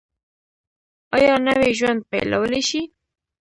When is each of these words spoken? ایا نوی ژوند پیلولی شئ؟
ایا 1.15 1.33
نوی 1.47 1.71
ژوند 1.79 1.99
پیلولی 2.09 2.61
شئ؟ 2.69 2.81